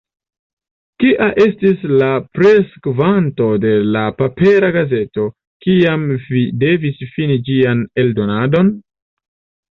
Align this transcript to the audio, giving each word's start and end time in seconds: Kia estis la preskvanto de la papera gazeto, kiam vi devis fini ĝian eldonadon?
Kia 1.01 1.25
estis 1.43 1.81
la 1.89 2.05
preskvanto 2.37 3.49
de 3.65 3.73
la 3.95 4.01
papera 4.21 4.71
gazeto, 4.77 5.25
kiam 5.65 6.07
vi 6.29 6.41
devis 6.63 7.03
fini 7.11 7.37
ĝian 7.51 7.85
eldonadon? 8.05 8.73